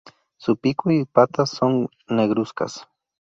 Su 0.37 0.57
pico 0.57 0.89
y 0.89 1.05
patas 1.05 1.51
son 1.51 1.87
negruzcas. 2.07 2.87